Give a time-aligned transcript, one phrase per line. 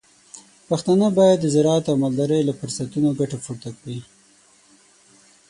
[0.69, 3.99] پښتانه بايد د زراعت او مالدارۍ له فرصتونو ګټه پورته کړي.